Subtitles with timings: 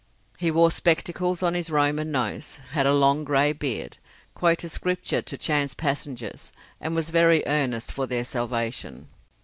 [0.39, 3.99] He wore spectacles on his Roman nose, had a long grey beard,
[4.33, 9.09] quoted Scripture to chance passengers, and was very earnest for their salvation.